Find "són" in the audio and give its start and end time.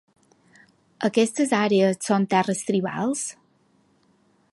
2.07-2.25